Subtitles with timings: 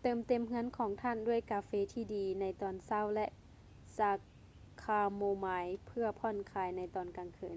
[0.00, 3.26] ເຕີມເຕັມເຮືອນຂອງທ່ານດ້ວຍກາເຟທີ່ດີໃນຕອນເຊົ້າ ແລະ
[3.98, 4.12] ຊາ
[4.82, 7.48] ຄາໂມມາຍເພື່ອຜ່ອນຄາຍໃນຕອນກາງຄື